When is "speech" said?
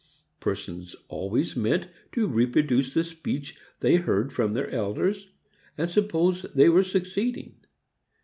3.03-3.55